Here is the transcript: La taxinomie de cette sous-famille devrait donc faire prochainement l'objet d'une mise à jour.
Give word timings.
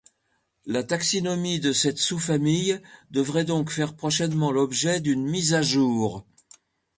La 0.65 0.83
taxinomie 0.83 1.59
de 1.59 1.73
cette 1.73 1.99
sous-famille 1.99 2.79
devrait 3.11 3.45
donc 3.45 3.69
faire 3.69 3.95
prochainement 3.95 4.49
l'objet 4.49 4.99
d'une 4.99 5.25
mise 5.29 5.53
à 5.53 5.61
jour. 5.61 6.25